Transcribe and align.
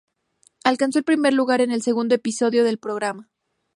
Alcanzó 0.63 0.97
el 0.97 1.05
primer 1.05 1.31
lugar 1.33 1.61
en 1.61 1.69
el 1.69 1.83
segundo 1.83 2.15
episodio 2.15 2.63
del 2.63 2.79
programa. 2.79 3.29